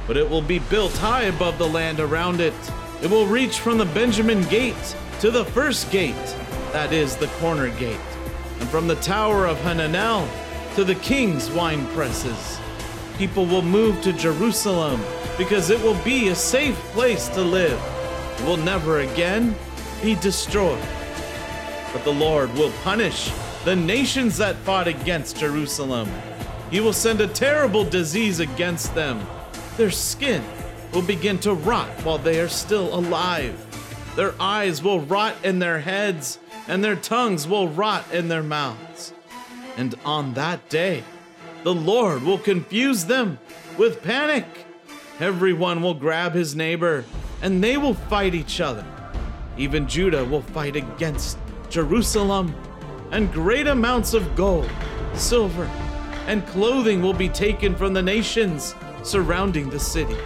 but 0.08 0.16
it 0.16 0.30
will 0.30 0.42
be 0.42 0.60
built 0.60 0.94
high 0.94 1.24
above 1.24 1.58
the 1.58 1.68
land 1.68 2.00
around 2.00 2.40
it. 2.40 2.54
It 3.02 3.10
will 3.10 3.28
reach 3.28 3.60
from 3.60 3.78
the 3.78 3.86
Benjamin 3.86 4.44
gate 4.44 4.96
to 5.20 5.30
the 5.30 5.44
first 5.44 5.92
gate, 5.92 6.16
that 6.74 6.94
is 6.94 7.16
the 7.16 7.28
corner 7.40 7.70
gate, 7.78 8.00
and 8.60 8.70
from 8.70 8.88
the 8.88 8.96
tower 8.96 9.46
of 9.46 9.58
Hananel 9.58 10.28
to 10.76 10.84
the 10.84 10.96
king's 10.96 11.50
wine 11.52 11.86
presses. 11.88 12.60
People 13.18 13.46
will 13.46 13.62
move 13.62 14.02
to 14.02 14.14
Jerusalem 14.14 15.02
because 15.38 15.70
it 15.70 15.82
will 15.82 16.02
be 16.04 16.30
a 16.30 16.36
safe 16.36 16.78
place 16.94 17.28
to 17.30 17.42
live. 17.42 17.82
It 18.40 18.46
will 18.46 18.58
never 18.58 19.00
again 19.00 19.56
be 20.02 20.16
destroyed. 20.16 20.82
But 21.92 22.04
the 22.04 22.14
Lord 22.14 22.54
will 22.54 22.72
punish 22.84 23.32
the 23.66 23.76
nations 23.76 24.38
that 24.38 24.56
fought 24.58 24.88
against 24.88 25.38
Jerusalem. 25.38 26.10
He 26.72 26.80
will 26.80 26.94
send 26.94 27.20
a 27.20 27.28
terrible 27.28 27.84
disease 27.84 28.40
against 28.40 28.94
them. 28.96 29.26
Their 29.76 29.92
skin 29.92 30.44
will 30.94 31.02
begin 31.02 31.40
to 31.40 31.54
rot 31.54 31.90
while 32.04 32.18
they 32.18 32.40
are 32.40 32.48
still 32.48 32.94
alive. 32.94 33.56
Their 34.16 34.34
eyes 34.40 34.82
will 34.82 35.02
rot 35.02 35.36
in 35.44 35.60
their 35.60 35.80
heads, 35.80 36.40
and 36.70 36.84
their 36.84 36.96
tongues 36.96 37.48
will 37.48 37.68
rot 37.68 38.06
in 38.14 38.28
their 38.28 38.44
mouths. 38.44 39.12
And 39.76 39.96
on 40.06 40.36
that 40.36 40.70
day, 40.70 41.04
the 41.64 41.74
Lord 41.74 42.22
will 42.22 42.38
confuse 42.38 43.06
them 43.06 43.40
with 43.78 44.04
panic. 44.04 44.46
Everyone 45.20 45.82
will 45.82 45.96
grab 45.96 46.34
his 46.34 46.56
neighbor, 46.56 47.04
and 47.42 47.64
they 47.64 47.76
will 47.76 47.96
fight 47.96 48.36
each 48.36 48.62
other. 48.62 48.86
Even 49.58 49.88
Judah 49.88 50.24
will 50.24 50.44
fight 50.44 50.76
against 50.76 51.40
Jerusalem, 51.70 52.56
and 53.12 53.34
great 53.34 53.66
amounts 53.68 54.14
of 54.14 54.36
gold, 54.36 54.70
silver, 55.16 55.66
and 56.28 56.46
clothing 56.48 57.02
will 57.02 57.14
be 57.14 57.30
taken 57.30 57.76
from 57.76 57.94
the 57.94 58.02
nations 58.02 58.76
surrounding 59.02 59.70
the 59.72 59.80
city. 59.80 60.18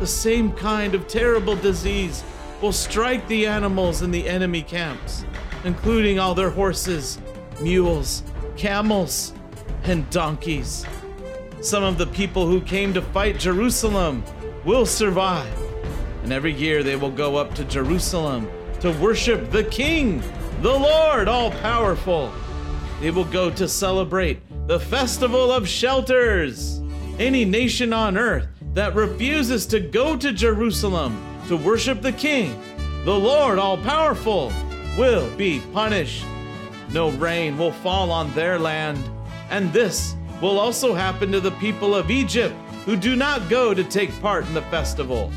The 0.00 0.06
same 0.06 0.52
kind 0.52 0.94
of 0.94 1.08
terrible 1.08 1.56
disease 1.56 2.22
will 2.60 2.72
strike 2.72 3.26
the 3.26 3.46
animals 3.46 4.02
in 4.02 4.10
the 4.10 4.28
enemy 4.28 4.62
camps, 4.62 5.24
including 5.64 6.18
all 6.18 6.34
their 6.34 6.50
horses, 6.50 7.18
mules, 7.60 8.22
camels, 8.56 9.32
and 9.84 10.08
donkeys. 10.10 10.86
Some 11.60 11.84
of 11.84 11.98
the 11.98 12.06
people 12.06 12.46
who 12.46 12.60
came 12.60 12.94
to 12.94 13.02
fight 13.02 13.38
Jerusalem 13.38 14.24
will 14.64 14.86
survive, 14.86 15.52
and 16.22 16.32
every 16.32 16.52
year 16.52 16.82
they 16.82 16.96
will 16.96 17.10
go 17.10 17.36
up 17.36 17.54
to 17.54 17.64
Jerusalem 17.64 18.50
to 18.80 18.92
worship 18.92 19.50
the 19.50 19.64
King, 19.64 20.22
the 20.62 20.72
Lord 20.72 21.28
all 21.28 21.50
powerful. 21.50 22.32
They 23.00 23.10
will 23.10 23.24
go 23.24 23.50
to 23.50 23.68
celebrate 23.68 24.40
the 24.66 24.80
Festival 24.80 25.52
of 25.52 25.68
Shelters. 25.68 26.80
Any 27.18 27.44
nation 27.44 27.92
on 27.92 28.16
earth 28.16 28.46
that 28.72 28.94
refuses 28.94 29.66
to 29.66 29.80
go 29.80 30.16
to 30.16 30.32
Jerusalem 30.32 31.22
to 31.48 31.56
worship 31.56 32.00
the 32.00 32.12
King, 32.12 32.58
the 33.04 33.18
Lord 33.18 33.58
all 33.58 33.76
powerful, 33.78 34.52
will 34.98 35.30
be 35.36 35.60
punished. 35.72 36.24
No 36.92 37.10
rain 37.10 37.56
will 37.56 37.72
fall 37.72 38.10
on 38.10 38.32
their 38.34 38.58
land, 38.58 38.98
and 39.50 39.72
this 39.72 40.16
will 40.40 40.58
also 40.58 40.94
happen 40.94 41.30
to 41.32 41.40
the 41.40 41.52
people 41.52 41.94
of 41.94 42.10
Egypt 42.10 42.54
who 42.84 42.96
do 42.96 43.14
not 43.14 43.48
go 43.48 43.74
to 43.74 43.84
take 43.84 44.20
part 44.20 44.46
in 44.46 44.54
the 44.54 44.62
festival. 44.62 45.30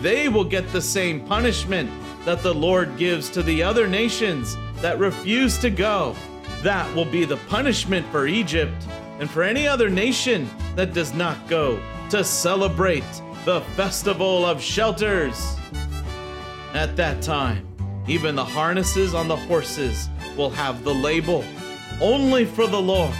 They 0.00 0.28
will 0.28 0.44
get 0.44 0.70
the 0.72 0.82
same 0.82 1.26
punishment 1.26 1.90
that 2.24 2.42
the 2.42 2.54
Lord 2.54 2.96
gives 2.96 3.30
to 3.30 3.42
the 3.42 3.62
other 3.62 3.86
nations 3.86 4.56
that 4.76 4.98
refuse 4.98 5.58
to 5.58 5.70
go. 5.70 6.14
That 6.62 6.92
will 6.94 7.04
be 7.04 7.24
the 7.24 7.36
punishment 7.48 8.06
for 8.08 8.26
Egypt 8.26 8.86
and 9.20 9.30
for 9.30 9.42
any 9.42 9.66
other 9.66 9.88
nation 9.88 10.48
that 10.74 10.92
does 10.92 11.14
not 11.14 11.48
go 11.48 11.80
to 12.10 12.24
celebrate 12.24 13.04
the 13.44 13.60
Festival 13.76 14.44
of 14.44 14.60
Shelters. 14.60 15.56
At 16.74 16.96
that 16.96 17.22
time, 17.22 17.65
even 18.08 18.34
the 18.34 18.44
harnesses 18.44 19.14
on 19.14 19.28
the 19.28 19.36
horses 19.36 20.08
will 20.36 20.50
have 20.50 20.84
the 20.84 20.94
label 20.94 21.44
only 22.00 22.44
for 22.44 22.66
the 22.66 22.80
Lord, 22.80 23.14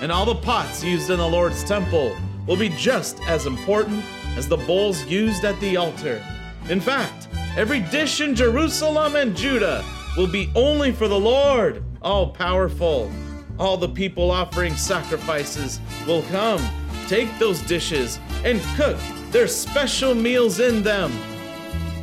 and 0.00 0.12
all 0.12 0.26
the 0.26 0.34
pots 0.34 0.84
used 0.84 1.10
in 1.10 1.18
the 1.18 1.28
Lord's 1.28 1.64
temple 1.64 2.14
will 2.46 2.56
be 2.56 2.68
just 2.70 3.20
as 3.22 3.46
important 3.46 4.04
as 4.36 4.48
the 4.48 4.56
bowls 4.56 5.04
used 5.04 5.44
at 5.44 5.58
the 5.60 5.76
altar. 5.76 6.22
In 6.68 6.80
fact, 6.80 7.28
every 7.56 7.80
dish 7.80 8.20
in 8.20 8.34
Jerusalem 8.34 9.16
and 9.16 9.36
Judah 9.36 9.84
will 10.16 10.30
be 10.30 10.50
only 10.54 10.92
for 10.92 11.08
the 11.08 11.18
Lord, 11.18 11.82
all 12.02 12.28
powerful. 12.28 13.10
All 13.58 13.76
the 13.76 13.88
people 13.88 14.30
offering 14.30 14.76
sacrifices 14.76 15.80
will 16.06 16.22
come, 16.24 16.60
take 17.06 17.28
those 17.38 17.60
dishes, 17.62 18.18
and 18.44 18.60
cook 18.76 18.98
their 19.30 19.46
special 19.46 20.14
meals 20.14 20.60
in 20.60 20.82
them. 20.82 21.12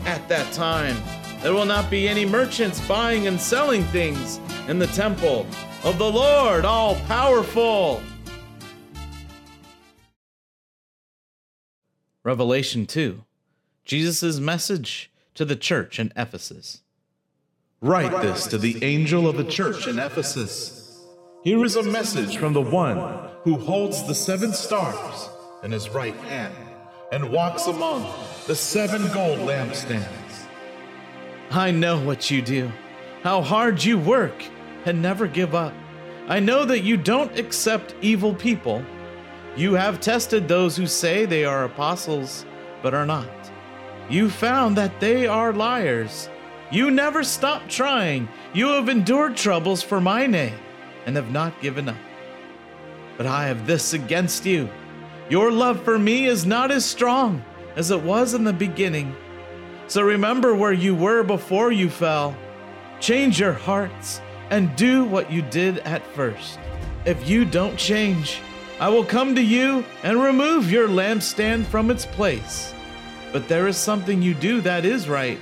At 0.05 0.27
that 0.29 0.51
time, 0.53 0.97
there 1.41 1.53
will 1.53 1.65
not 1.65 1.89
be 1.89 2.08
any 2.08 2.25
merchants 2.25 2.79
buying 2.88 3.27
and 3.27 3.39
selling 3.39 3.84
things 3.86 4.39
in 4.67 4.79
the 4.79 4.88
temple 4.88 5.48
of 5.84 5.98
the 5.98 6.12
Lord 6.12 6.65
all 6.65 6.96
powerful. 7.08 8.01
Revelation 12.24 12.86
2 12.86 13.24
Jesus' 13.86 14.39
message 14.39 15.10
to 15.34 15.46
the 15.46 15.55
church 15.55 15.98
in 15.98 16.12
Ephesus. 16.15 16.84
Write 17.81 18.22
this 18.22 18.46
to 18.48 18.58
the 18.58 18.84
angel 18.84 19.27
of 19.27 19.38
the 19.38 19.46
church 19.46 19.88
in 19.88 19.98
Ephesus. 19.98 21.01
Here 21.43 21.63
is 21.63 21.77
a 21.77 21.84
message 21.84 22.38
from 22.38 22.51
the 22.51 22.62
one 22.62 23.29
who 23.43 23.55
holds 23.55 24.05
the 24.05 24.13
seven 24.13 24.51
stars 24.51 25.29
in 25.63 25.72
his 25.72 25.89
right 25.89 26.13
hand 26.13 26.53
and 27.13 27.31
walks 27.31 27.67
among 27.67 28.05
the 28.48 28.55
seven 28.55 29.01
gold 29.13 29.39
lampstands. 29.39 30.18
I 31.51 31.72
know 31.72 32.00
what 32.00 32.29
you 32.29 32.41
do, 32.41 32.72
how 33.24 33.41
hard 33.41 33.84
you 33.84 33.98
work 33.98 34.44
and 34.86 35.01
never 35.01 35.27
give 35.27 35.56
up. 35.56 35.74
I 36.27 36.39
know 36.39 36.63
that 36.65 36.82
you 36.82 36.98
don't 36.98 37.38
accept 37.38 37.96
evil 38.01 38.34
people. 38.36 38.84
You 39.56 39.74
have 39.74 40.00
tested 40.00 40.48
those 40.48 40.75
who 40.75 40.86
say 40.86 41.25
they 41.25 41.46
are 41.46 41.65
apostles, 41.65 42.46
but 42.82 42.94
are 42.94 43.06
not. 43.06 43.29
You 44.10 44.29
found 44.29 44.77
that 44.77 45.00
they 45.00 45.27
are 45.27 45.53
liars. 45.53 46.29
You 46.72 46.91
never 46.91 47.24
stop 47.24 47.68
trying. 47.68 48.27
You 48.53 48.68
have 48.70 48.89
endured 48.89 49.36
troubles 49.36 49.82
for 49.82 50.00
my 50.00 50.27
name 50.27 50.58
and 51.06 51.15
have 51.15 51.32
not 51.32 51.62
given 51.62 51.89
up. 51.89 51.98
But 53.18 53.25
I 53.25 53.48
have 53.48 53.65
this 53.65 53.94
against 53.94 54.46
you 54.46 54.70
your 55.29 55.51
love 55.51 55.84
for 55.84 56.00
me 56.00 56.25
is 56.25 56.48
not 56.48 56.72
as 56.72 56.84
strong 56.84 57.44
as 57.75 57.91
it 57.91 58.01
was 58.01 58.34
in 58.34 58.44
the 58.44 58.51
beginning. 58.51 59.15
So 59.89 60.03
remember 60.03 60.53
where 60.53 60.72
you 60.72 60.93
were 60.93 61.24
before 61.24 61.72
you 61.72 61.89
fell. 61.89 62.38
Change 63.00 63.39
your 63.39 63.53
hearts 63.53 64.22
and 64.51 64.75
do 64.75 65.03
what 65.03 65.31
you 65.31 65.41
did 65.41 65.79
at 65.79 66.05
first. 66.13 66.60
If 67.05 67.27
you 67.27 67.43
don't 67.43 67.75
change, 67.75 68.39
I 68.79 68.88
will 68.89 69.03
come 69.03 69.34
to 69.34 69.41
you 69.41 69.84
and 70.03 70.22
remove 70.22 70.72
your 70.72 70.88
lampstand 70.88 71.65
from 71.65 71.89
its 71.89 72.05
place. 72.05 72.72
But 73.34 73.48
there 73.48 73.67
is 73.67 73.77
something 73.77 74.22
you 74.22 74.36
do 74.36 74.62
that 74.62 74.86
is 74.86 75.10
right. 75.10 75.41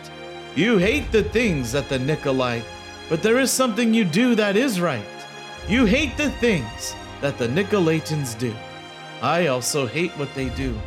You 0.55 0.77
hate 0.77 1.11
the 1.11 1.23
things 1.23 1.73
that 1.73 1.89
the 1.89 1.99
Nicolite, 1.99 2.63
but 3.09 3.21
there 3.21 3.39
is 3.39 3.51
something 3.51 3.93
you 3.93 4.05
do 4.05 4.33
that 4.35 4.55
is 4.55 4.79
right. 4.79 5.03
You 5.67 5.85
hate 5.85 6.15
the 6.15 6.31
things 6.31 6.95
that 7.19 7.37
the 7.37 7.49
Nicolaitans 7.49 8.39
do. 8.39 8.55
I 9.21 9.47
also 9.47 9.85
hate 9.85 10.11
what 10.11 10.33
they 10.35 10.47
do. 10.51 10.79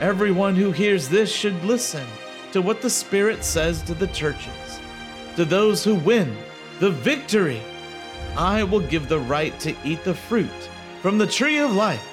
Everyone 0.00 0.56
who 0.56 0.72
hears 0.72 1.10
this 1.10 1.30
should 1.30 1.62
listen 1.62 2.06
to 2.54 2.62
what 2.62 2.80
the 2.80 2.88
Spirit 2.88 3.42
says 3.42 3.82
to 3.82 3.94
the 3.94 4.06
churches. 4.06 4.78
To 5.34 5.44
those 5.44 5.82
who 5.82 5.96
win 5.96 6.36
the 6.78 6.92
victory, 6.92 7.60
I 8.36 8.62
will 8.62 8.78
give 8.78 9.08
the 9.08 9.18
right 9.18 9.58
to 9.58 9.74
eat 9.84 10.04
the 10.04 10.14
fruit 10.14 10.70
from 11.02 11.18
the 11.18 11.26
tree 11.26 11.58
of 11.58 11.74
life, 11.74 12.06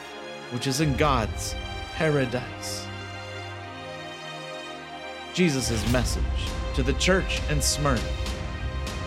which 0.49 0.65
is 0.65 0.81
in 0.81 0.97
God's 0.97 1.53
paradise. 1.93 2.87
Jesus' 5.35 5.91
message 5.91 6.23
to 6.73 6.81
the 6.81 6.93
church 6.93 7.39
in 7.51 7.61
Smyrna. 7.61 8.01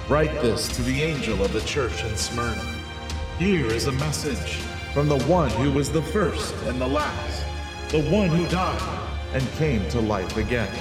Write 0.08 0.40
this 0.40 0.68
to 0.76 0.82
the 0.82 1.02
angel 1.02 1.42
of 1.42 1.52
the 1.52 1.62
church 1.62 2.04
in 2.04 2.16
Smyrna. 2.16 2.64
Here 3.40 3.66
is 3.66 3.88
a 3.88 3.92
message 3.92 4.54
from 4.92 5.08
the 5.08 5.18
one 5.24 5.50
who 5.50 5.72
was 5.72 5.90
the 5.90 6.02
first 6.02 6.54
and 6.66 6.80
the 6.80 6.86
last, 6.86 7.44
the 7.88 8.08
one 8.08 8.28
who 8.28 8.46
died 8.46 9.08
and 9.32 9.44
came 9.54 9.88
to 9.88 10.00
life 10.00 10.36
again. 10.36 10.72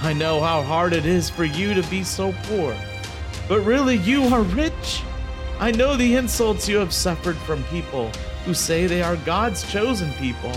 I 0.00 0.12
know 0.12 0.40
how 0.40 0.62
hard 0.62 0.92
it 0.92 1.06
is 1.06 1.28
for 1.28 1.44
you 1.44 1.74
to 1.74 1.82
be 1.88 2.04
so 2.04 2.32
poor, 2.44 2.76
but 3.48 3.60
really 3.62 3.96
you 3.96 4.24
are 4.24 4.42
rich. 4.42 5.02
I 5.58 5.72
know 5.72 5.96
the 5.96 6.14
insults 6.14 6.68
you 6.68 6.76
have 6.76 6.92
suffered 6.92 7.36
from 7.38 7.64
people 7.64 8.10
who 8.44 8.54
say 8.54 8.86
they 8.86 9.02
are 9.02 9.16
God's 9.16 9.70
chosen 9.72 10.12
people, 10.14 10.52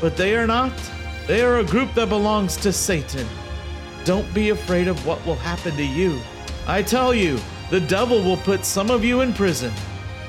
but 0.00 0.16
they 0.16 0.36
are 0.36 0.46
not. 0.46 0.72
They 1.26 1.42
are 1.42 1.58
a 1.58 1.64
group 1.64 1.92
that 1.94 2.08
belongs 2.08 2.56
to 2.58 2.72
Satan. 2.72 3.26
Don't 4.04 4.32
be 4.32 4.50
afraid 4.50 4.88
of 4.88 5.06
what 5.06 5.24
will 5.26 5.36
happen 5.36 5.76
to 5.76 5.84
you. 5.84 6.18
I 6.66 6.82
tell 6.82 7.14
you, 7.14 7.38
the 7.70 7.80
devil 7.80 8.22
will 8.22 8.38
put 8.38 8.64
some 8.64 8.90
of 8.90 9.04
you 9.04 9.20
in 9.20 9.34
prison, 9.34 9.72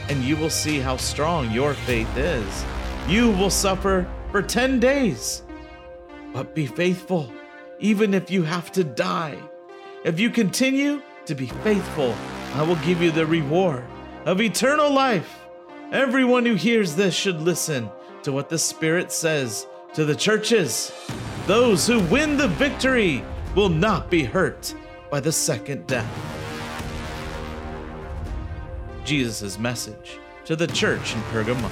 and 0.09 0.21
you 0.21 0.35
will 0.35 0.49
see 0.49 0.79
how 0.79 0.97
strong 0.97 1.49
your 1.49 1.73
faith 1.73 2.17
is. 2.17 2.65
You 3.07 3.31
will 3.31 3.49
suffer 3.49 4.05
for 4.31 4.41
10 4.41 4.79
days. 4.79 5.43
But 6.33 6.53
be 6.53 6.65
faithful, 6.65 7.31
even 7.79 8.13
if 8.13 8.29
you 8.31 8.43
have 8.43 8.71
to 8.73 8.83
die. 8.83 9.37
If 10.03 10.19
you 10.19 10.29
continue 10.29 11.01
to 11.25 11.35
be 11.35 11.47
faithful, 11.47 12.15
I 12.53 12.63
will 12.63 12.75
give 12.77 13.01
you 13.01 13.11
the 13.11 13.25
reward 13.25 13.83
of 14.25 14.41
eternal 14.41 14.91
life. 14.91 15.39
Everyone 15.91 16.45
who 16.45 16.55
hears 16.55 16.95
this 16.95 17.13
should 17.13 17.41
listen 17.41 17.89
to 18.23 18.31
what 18.31 18.49
the 18.49 18.57
Spirit 18.57 19.11
says 19.11 19.67
to 19.93 20.05
the 20.05 20.15
churches. 20.15 20.91
Those 21.45 21.85
who 21.87 21.99
win 22.05 22.37
the 22.37 22.47
victory 22.47 23.23
will 23.55 23.69
not 23.69 24.09
be 24.09 24.23
hurt 24.23 24.73
by 25.09 25.19
the 25.19 25.31
second 25.31 25.85
death. 25.87 26.09
Jesus' 29.05 29.59
message 29.59 30.19
to 30.45 30.55
the 30.55 30.67
church 30.67 31.13
in 31.13 31.21
Pergamum. 31.23 31.71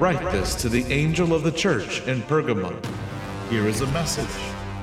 Write 0.00 0.20
this 0.32 0.54
to 0.56 0.68
the 0.68 0.84
angel 0.84 1.34
of 1.34 1.42
the 1.42 1.52
church 1.52 2.06
in 2.06 2.22
Pergamum. 2.22 2.78
Here 3.50 3.66
is 3.66 3.80
a 3.80 3.86
message 3.88 4.26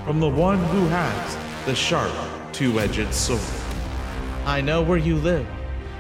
from 0.05 0.19
the 0.19 0.29
one 0.29 0.59
who 0.65 0.87
has 0.89 1.37
the 1.65 1.73
sharp, 1.73 2.13
two 2.53 2.79
edged 2.79 3.11
sword. 3.11 3.41
I 4.45 4.61
know 4.61 4.83
where 4.83 4.99
you 4.99 5.15
live. 5.15 5.47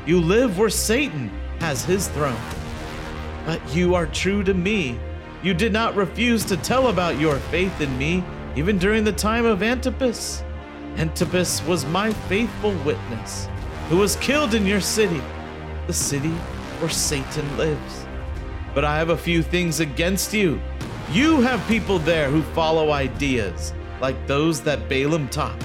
You 0.05 0.21
live 0.21 0.59
where 0.59 0.69
Satan 0.69 1.31
has 1.59 1.83
his 1.83 2.07
throne. 2.09 2.39
But 3.47 3.59
you 3.75 3.95
are 3.95 4.05
true 4.05 4.43
to 4.43 4.53
me. 4.53 4.99
You 5.41 5.55
did 5.55 5.73
not 5.73 5.95
refuse 5.95 6.45
to 6.45 6.57
tell 6.57 6.89
about 6.89 7.19
your 7.19 7.37
faith 7.49 7.81
in 7.81 7.97
me, 7.97 8.23
even 8.55 8.77
during 8.77 9.03
the 9.03 9.11
time 9.11 9.43
of 9.43 9.63
Antipas. 9.63 10.43
Antipas 10.97 11.63
was 11.63 11.83
my 11.87 12.13
faithful 12.13 12.73
witness, 12.85 13.47
who 13.89 13.97
was 13.97 14.17
killed 14.17 14.53
in 14.53 14.67
your 14.67 14.81
city, 14.81 15.21
the 15.87 15.93
city 15.93 16.33
where 16.79 16.91
Satan 16.91 17.57
lives. 17.57 18.05
But 18.75 18.85
I 18.85 18.99
have 18.99 19.09
a 19.09 19.17
few 19.17 19.41
things 19.41 19.79
against 19.79 20.31
you. 20.31 20.61
You 21.11 21.41
have 21.41 21.67
people 21.67 21.97
there 21.97 22.29
who 22.29 22.43
follow 22.53 22.91
ideas 22.91 23.73
like 24.01 24.27
those 24.27 24.61
that 24.61 24.89
Balaam 24.89 25.27
taught. 25.29 25.59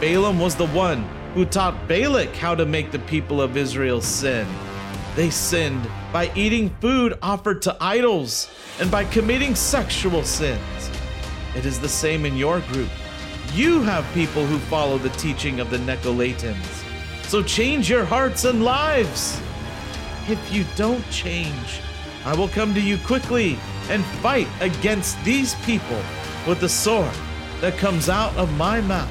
Balaam 0.00 0.38
was 0.38 0.54
the 0.54 0.68
one 0.68 1.02
who 1.34 1.44
taught 1.44 1.88
Balak 1.88 2.34
how 2.34 2.54
to 2.54 2.64
make 2.64 2.90
the 2.90 2.98
people 3.00 3.40
of 3.40 3.56
Israel 3.56 4.00
sin. 4.00 4.46
They 5.14 5.30
sinned 5.30 5.88
by 6.12 6.30
eating 6.34 6.70
food 6.80 7.18
offered 7.22 7.62
to 7.62 7.76
idols 7.80 8.48
and 8.80 8.90
by 8.90 9.04
committing 9.04 9.54
sexual 9.54 10.22
sins. 10.22 10.90
It 11.56 11.66
is 11.66 11.80
the 11.80 11.88
same 11.88 12.24
in 12.24 12.36
your 12.36 12.60
group. 12.60 12.90
You 13.52 13.82
have 13.82 14.04
people 14.14 14.46
who 14.46 14.58
follow 14.58 14.98
the 14.98 15.08
teaching 15.10 15.58
of 15.58 15.70
the 15.70 15.78
Nicolaitans. 15.78 16.84
So 17.24 17.42
change 17.42 17.90
your 17.90 18.04
hearts 18.04 18.44
and 18.44 18.62
lives. 18.62 19.40
If 20.28 20.52
you 20.52 20.64
don't 20.76 21.08
change, 21.10 21.80
I 22.24 22.36
will 22.36 22.48
come 22.48 22.74
to 22.74 22.80
you 22.80 22.98
quickly 22.98 23.58
and 23.90 24.04
fight 24.22 24.48
against 24.60 25.22
these 25.24 25.54
people 25.64 26.00
with 26.46 26.60
the 26.60 26.68
sword 26.68 27.14
that 27.60 27.76
comes 27.78 28.08
out 28.08 28.34
of 28.36 28.52
my 28.56 28.80
mouth. 28.80 29.08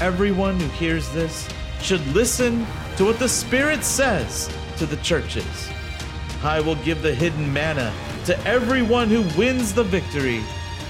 Everyone 0.00 0.58
who 0.58 0.66
hears 0.68 1.08
this 1.10 1.48
should 1.80 2.04
listen 2.08 2.66
to 2.96 3.04
what 3.04 3.18
the 3.18 3.28
Spirit 3.28 3.84
says 3.84 4.50
to 4.78 4.86
the 4.86 4.96
churches. 4.98 5.68
I 6.42 6.60
will 6.60 6.76
give 6.76 7.02
the 7.02 7.14
hidden 7.14 7.52
manna 7.52 7.92
to 8.26 8.38
everyone 8.46 9.08
who 9.08 9.22
wins 9.38 9.72
the 9.72 9.84
victory. 9.84 10.42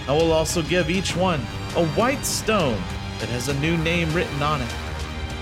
I 0.09 0.13
will 0.13 0.33
also 0.33 0.63
give 0.63 0.91
each 0.91 1.17
one 1.17 1.41
a 1.77 1.87
white 1.89 2.25
stone 2.25 2.81
that 3.19 3.29
has 3.29 3.49
a 3.49 3.61
new 3.61 3.77
name 3.79 4.13
written 4.13 4.43
on 4.43 4.61
it. 4.63 4.75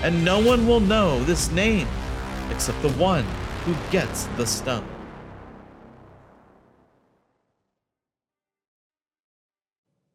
And 0.03 0.23
no 0.25 0.39
one 0.39 0.67
will 0.67 0.79
know 0.79 1.23
this 1.23 1.51
name 1.51 1.87
except 2.49 2.81
the 2.81 2.91
one 2.93 3.25
who 3.65 3.75
gets 3.91 4.25
the 4.37 4.45
stone. 4.45 4.92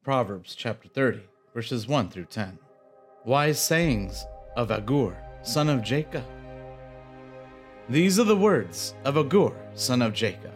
Proverbs 0.09 0.55
chapter 0.55 0.89
30, 0.89 1.21
verses 1.53 1.87
1 1.87 2.09
through 2.09 2.25
10. 2.25 2.59
Wise 3.27 3.61
sayings 3.61 4.25
of 4.57 4.71
Agur, 4.71 5.15
son 5.43 5.69
of 5.69 5.83
Jacob. 5.83 6.25
These 7.91 8.19
are 8.19 8.25
the 8.25 8.35
words 8.35 8.95
of 9.05 9.19
Agur, 9.19 9.53
son 9.75 10.01
of 10.01 10.15
Jacob. 10.15 10.55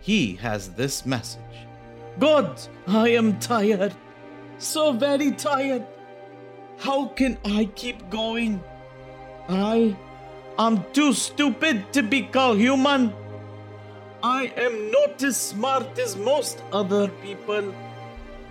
He 0.00 0.36
has 0.36 0.68
this 0.68 1.04
message 1.04 1.66
God, 2.20 2.60
I 2.86 3.08
am 3.08 3.40
tired, 3.40 3.92
so 4.58 4.92
very 4.92 5.32
tired. 5.32 5.84
How 6.78 7.06
can 7.06 7.38
I 7.44 7.64
keep 7.74 8.08
going? 8.08 8.62
I 9.48 9.96
am 10.60 10.84
too 10.92 11.12
stupid 11.12 11.92
to 11.92 12.04
be 12.04 12.22
called 12.22 12.58
human. 12.58 13.12
I 14.22 14.52
am 14.56 14.92
not 14.92 15.20
as 15.24 15.36
smart 15.36 15.98
as 15.98 16.14
most 16.14 16.62
other 16.72 17.08
people. 17.08 17.74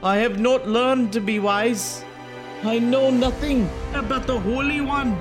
I 0.03 0.17
have 0.17 0.39
not 0.39 0.67
learned 0.67 1.13
to 1.13 1.21
be 1.21 1.39
wise. 1.39 2.03
I 2.63 2.79
know 2.79 3.09
nothing 3.09 3.69
about 3.93 4.27
the 4.27 4.39
Holy 4.39 4.81
One. 4.81 5.13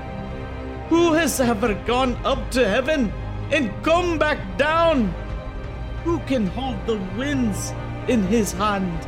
Who 0.88 1.12
has 1.14 1.40
ever 1.40 1.74
gone 1.86 2.16
up 2.24 2.50
to 2.50 2.68
heaven 2.68 3.12
and 3.50 3.72
come 3.82 4.18
back 4.18 4.38
down? 4.58 5.14
Who 6.04 6.18
can 6.20 6.46
hold 6.48 6.86
the 6.86 6.98
winds 7.16 7.72
in 8.08 8.24
his 8.24 8.52
hand? 8.52 9.04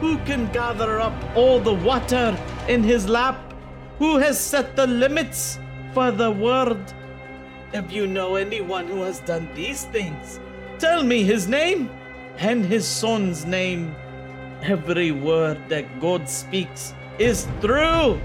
Who 0.00 0.18
can 0.18 0.50
gather 0.52 1.00
up 1.00 1.14
all 1.36 1.60
the 1.60 1.74
water 1.74 2.36
in 2.68 2.82
his 2.82 3.08
lap? 3.08 3.54
Who 3.98 4.18
has 4.18 4.40
set 4.40 4.74
the 4.74 4.86
limits 4.86 5.58
for 5.92 6.10
the 6.10 6.30
world? 6.30 6.94
If 7.72 7.92
you 7.92 8.06
know 8.06 8.36
anyone 8.36 8.86
who 8.86 9.02
has 9.02 9.20
done 9.20 9.48
these 9.54 9.84
things, 9.84 10.40
tell 10.78 11.02
me 11.02 11.22
his 11.22 11.46
name 11.46 11.90
and 12.38 12.64
his 12.64 12.86
son's 12.86 13.44
name. 13.44 13.94
Every 14.62 15.12
word 15.12 15.68
that 15.68 16.00
God 16.00 16.28
speaks 16.28 16.94
is 17.18 17.46
true. 17.60 18.20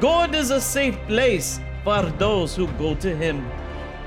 God 0.00 0.34
is 0.34 0.50
a 0.50 0.60
safe 0.60 0.96
place 1.06 1.60
for 1.84 2.02
those 2.18 2.56
who 2.56 2.66
go 2.78 2.94
to 2.96 3.14
Him. 3.14 3.46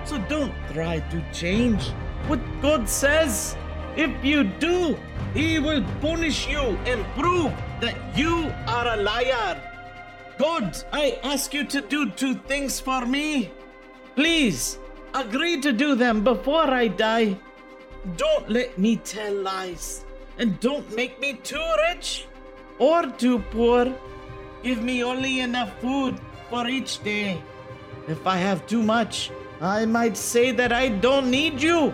So 0.06 0.18
don't 0.30 0.54
try 0.74 1.00
to 1.00 1.24
change 1.32 1.90
what 2.28 2.40
God 2.62 2.90
says. 2.90 3.56
If 3.96 4.12
you 4.24 4.44
do, 4.44 4.98
He 5.34 5.60
will 5.60 5.84
punish 6.02 6.48
you 6.48 6.78
and 6.86 7.06
prove 7.16 7.52
that 7.80 7.96
you 8.16 8.52
are 8.68 8.88
a 8.88 8.98
liar. 8.98 9.62
God, 10.38 10.78
I 10.92 11.20
ask 11.24 11.54
you 11.54 11.64
to 11.66 11.82
do 11.82 12.10
two 12.10 12.36
things 12.36 12.80
for 12.80 13.06
me. 13.06 13.52
Please, 14.16 14.80
agree 15.14 15.62
to 15.62 15.72
do 15.72 15.96
them 15.96 16.24
before 16.24 16.70
I 16.72 16.88
die. 16.88 17.38
Don't 18.18 18.50
let 18.50 18.78
me 18.78 18.98
tell 18.98 19.34
lies. 19.34 20.06
And 20.38 20.60
don't 20.60 20.96
make 20.96 21.20
me 21.20 21.34
too 21.34 21.64
rich 21.90 22.28
or 22.80 23.06
too 23.08 23.40
poor. 23.52 23.94
Give 24.64 24.82
me 24.82 25.04
only 25.04 25.40
enough 25.42 25.80
food 25.80 26.20
for 26.50 26.68
each 26.68 27.04
day. 27.04 27.42
If 28.08 28.26
I 28.26 28.38
have 28.38 28.66
too 28.68 28.82
much, 28.82 29.32
I 29.62 29.86
might 29.86 30.18
say 30.18 30.52
that 30.52 30.74
I 30.74 30.90
don't 30.90 31.30
need 31.30 31.62
you, 31.62 31.94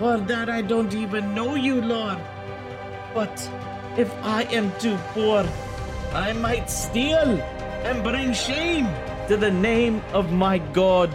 or 0.00 0.16
that 0.16 0.48
I 0.48 0.62
don't 0.62 0.94
even 0.94 1.34
know 1.34 1.54
you, 1.54 1.80
Lord. 1.80 2.18
But 3.14 3.50
if 3.98 4.10
I 4.22 4.44
am 4.44 4.72
too 4.78 4.96
poor, 5.12 5.44
I 6.14 6.32
might 6.32 6.70
steal 6.70 7.40
and 7.84 8.02
bring 8.02 8.32
shame 8.32 8.88
to 9.28 9.36
the 9.36 9.50
name 9.50 10.02
of 10.12 10.32
my 10.32 10.58
God. 10.58 11.12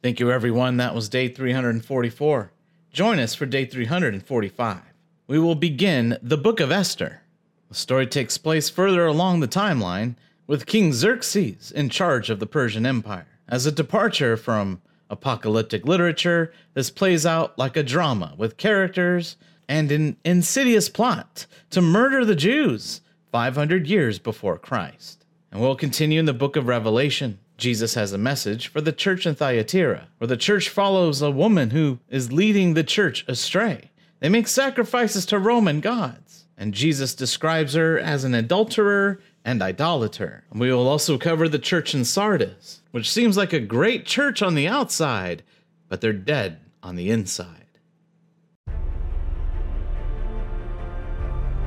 Thank 0.00 0.20
you, 0.20 0.30
everyone. 0.30 0.76
That 0.76 0.94
was 0.94 1.08
day 1.08 1.26
344. 1.26 2.52
Join 2.92 3.18
us 3.18 3.34
for 3.34 3.46
day 3.46 3.64
345. 3.64 4.80
We 5.26 5.40
will 5.40 5.56
begin 5.56 6.16
the 6.22 6.36
book 6.36 6.60
of 6.60 6.70
Esther. 6.70 7.22
The 7.68 7.74
story 7.74 8.06
takes 8.06 8.38
place 8.38 8.70
further 8.70 9.06
along 9.06 9.40
the 9.40 9.48
timeline, 9.48 10.14
with 10.46 10.66
King 10.66 10.92
Xerxes 10.92 11.72
in 11.72 11.88
charge 11.88 12.30
of 12.30 12.38
the 12.38 12.46
Persian 12.46 12.86
Empire. 12.86 13.26
As 13.48 13.66
a 13.66 13.72
departure 13.72 14.36
from 14.36 14.80
apocalyptic 15.10 15.84
literature, 15.84 16.52
this 16.74 16.90
plays 16.90 17.26
out 17.26 17.58
like 17.58 17.76
a 17.76 17.82
drama 17.82 18.34
with 18.38 18.56
characters 18.56 19.36
and 19.68 19.90
an 19.90 20.16
insidious 20.24 20.88
plot 20.88 21.46
to 21.70 21.82
murder 21.82 22.24
the 22.24 22.36
Jews 22.36 23.00
500 23.32 23.88
years 23.88 24.20
before 24.20 24.58
Christ. 24.58 25.26
And 25.50 25.60
we'll 25.60 25.74
continue 25.74 26.20
in 26.20 26.26
the 26.26 26.32
book 26.32 26.54
of 26.54 26.68
Revelation. 26.68 27.40
Jesus 27.58 27.94
has 27.94 28.12
a 28.12 28.18
message 28.18 28.68
for 28.68 28.80
the 28.80 28.92
church 28.92 29.26
in 29.26 29.34
Thyatira, 29.34 30.06
where 30.18 30.28
the 30.28 30.36
church 30.36 30.68
follows 30.68 31.20
a 31.20 31.30
woman 31.30 31.70
who 31.70 31.98
is 32.08 32.32
leading 32.32 32.74
the 32.74 32.84
church 32.84 33.24
astray. 33.26 33.90
They 34.20 34.28
make 34.28 34.46
sacrifices 34.46 35.26
to 35.26 35.40
Roman 35.40 35.80
gods, 35.80 36.44
and 36.56 36.72
Jesus 36.72 37.16
describes 37.16 37.74
her 37.74 37.98
as 37.98 38.22
an 38.22 38.34
adulterer 38.34 39.20
and 39.44 39.60
idolater. 39.60 40.44
We 40.52 40.72
will 40.72 40.86
also 40.86 41.18
cover 41.18 41.48
the 41.48 41.58
church 41.58 41.96
in 41.96 42.04
Sardis, 42.04 42.80
which 42.92 43.10
seems 43.10 43.36
like 43.36 43.52
a 43.52 43.60
great 43.60 44.06
church 44.06 44.40
on 44.40 44.54
the 44.54 44.68
outside, 44.68 45.42
but 45.88 46.00
they're 46.00 46.12
dead 46.12 46.60
on 46.80 46.94
the 46.94 47.10
inside. 47.10 47.66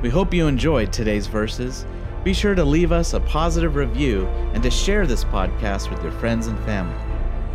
We 0.00 0.08
hope 0.08 0.32
you 0.32 0.46
enjoyed 0.46 0.90
today's 0.90 1.26
verses. 1.26 1.84
Be 2.24 2.32
sure 2.32 2.54
to 2.54 2.64
leave 2.64 2.92
us 2.92 3.14
a 3.14 3.20
positive 3.20 3.74
review 3.74 4.26
and 4.54 4.62
to 4.62 4.70
share 4.70 5.06
this 5.06 5.24
podcast 5.24 5.90
with 5.90 6.02
your 6.02 6.12
friends 6.12 6.46
and 6.46 6.58
family. 6.60 6.96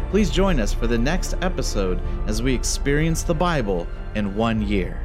Please 0.09 0.29
join 0.29 0.59
us 0.59 0.73
for 0.73 0.87
the 0.87 0.97
next 0.97 1.35
episode 1.41 2.01
as 2.27 2.41
we 2.41 2.53
experience 2.53 3.23
the 3.23 3.33
Bible 3.33 3.87
in 4.15 4.35
one 4.35 4.61
year. 4.61 5.01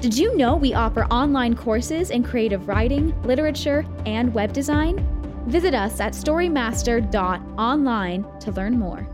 Did 0.00 0.18
you 0.18 0.36
know 0.36 0.56
we 0.56 0.74
offer 0.74 1.04
online 1.04 1.54
courses 1.54 2.10
in 2.10 2.24
creative 2.24 2.66
writing, 2.66 3.14
literature, 3.22 3.86
and 4.04 4.34
web 4.34 4.52
design? 4.52 5.06
Visit 5.46 5.74
us 5.74 6.00
at 6.00 6.12
storymaster.online 6.12 8.40
to 8.40 8.52
learn 8.52 8.78
more. 8.78 9.11